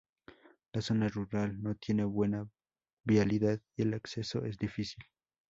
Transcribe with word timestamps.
La 0.73 0.81
zona 0.81 1.09
rural 1.09 1.61
no 1.61 1.75
tiene 1.75 2.03
buena 2.05 2.49
vialidad 3.05 3.59
y 3.77 3.83
el 3.83 3.93
acceso 3.93 4.43
es 4.45 4.57
difícil. 4.57 5.03